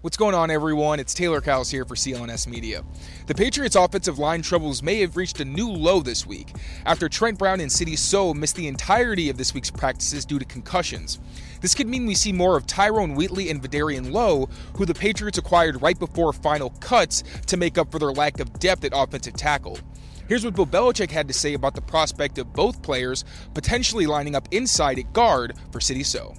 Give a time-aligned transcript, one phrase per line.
[0.00, 1.00] What's going on, everyone?
[1.00, 2.84] It's Taylor Kyles here for CLNS Media.
[3.26, 6.52] The Patriots' offensive line troubles may have reached a new low this week
[6.86, 10.44] after Trent Brown and Sidy Sow missed the entirety of this week's practices due to
[10.44, 11.18] concussions.
[11.60, 15.38] This could mean we see more of Tyrone Wheatley and Vederian Lowe, who the Patriots
[15.38, 19.34] acquired right before final cuts to make up for their lack of depth at offensive
[19.34, 19.80] tackle.
[20.28, 24.36] Here's what Bill Belichick had to say about the prospect of both players potentially lining
[24.36, 26.34] up inside at guard for Sidy Sow.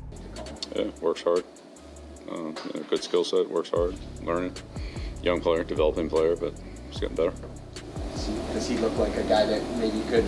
[0.73, 1.43] Yeah, works hard.
[2.31, 2.51] Uh,
[2.89, 4.53] good skill set, works hard, learning.
[5.23, 6.53] Young player, developing player, but
[6.89, 7.33] he's getting better.
[8.53, 10.25] Does he look like a guy that maybe could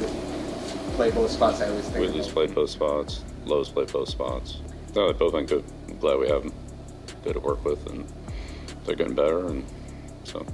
[0.96, 1.62] play both spots?
[1.62, 2.06] I always think.
[2.06, 3.24] Wheatley's played both spots.
[3.46, 4.58] Lowe's played both spots.
[4.96, 5.64] No, they've both been good.
[5.88, 6.54] I'm glad we have them.
[7.24, 8.12] Good to work with, and
[8.86, 9.64] they're getting better, and
[10.24, 10.46] so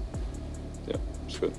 [0.87, 1.53] yeah, it's good.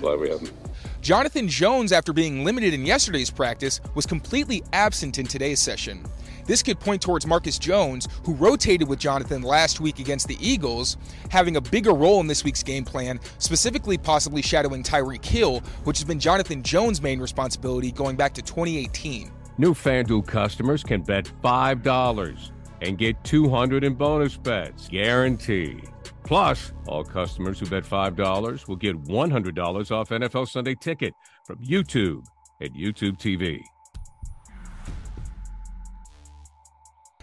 [0.00, 0.52] Glad we have them.
[1.00, 6.04] Jonathan Jones, after being limited in yesterday's practice, was completely absent in today's session.
[6.48, 10.96] This could point towards Marcus Jones, who rotated with Jonathan last week against the Eagles,
[11.28, 15.98] having a bigger role in this week's game plan, specifically possibly shadowing Tyreek Hill, which
[15.98, 19.30] has been Jonathan Jones' main responsibility going back to 2018.
[19.58, 25.86] New FanDuel customers can bet $5 and get 200 in bonus bets, guaranteed.
[26.24, 31.12] Plus, all customers who bet $5 will get $100 off NFL Sunday Ticket
[31.44, 32.24] from YouTube
[32.62, 33.60] at YouTube TV.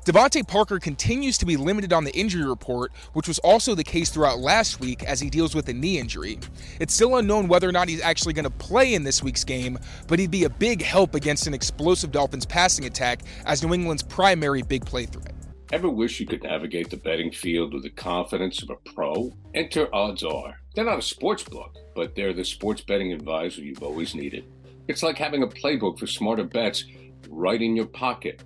[0.06, 4.12] DeVante Parker continues to be limited on the injury report, which was also the case
[4.12, 6.38] throughout last week as he deals with a knee injury.
[6.80, 9.80] It's still unknown whether or not he's actually going to play in this week's game,
[10.08, 14.04] but he'd be a big help against an explosive Dolphins passing attack as New England's
[14.04, 15.34] primary big play threat.
[15.74, 19.34] Ever wish you could navigate the betting field with the confidence of a pro?
[19.56, 20.62] Enter Odds Are.
[20.76, 24.46] They're not a sports book, but they're the sports betting advisor you've always needed.
[24.88, 26.86] It's like having a playbook for smarter bets
[27.28, 28.44] right in your pocket.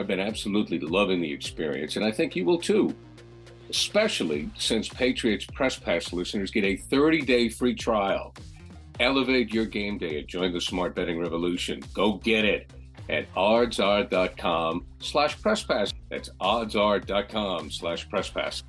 [0.00, 2.94] I've been absolutely loving the experience, and I think you will too.
[3.68, 8.34] Especially since Patriots Press Pass listeners get a 30 day free trial.
[8.98, 11.82] Elevate your game day and join the smart betting revolution.
[11.92, 12.72] Go get it
[13.10, 15.92] at oddsr.com slash presspass.
[16.08, 18.62] That's oddsr.com slash presspass.